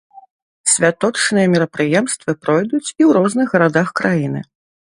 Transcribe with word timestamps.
Святочныя 0.75 1.51
мерапрыемствы 1.53 2.31
пройдуць 2.47 2.85
і 2.85 2.91
ў 2.91 3.09
розных 3.19 3.47
гарадах 3.57 3.97
краіны. 4.01 4.47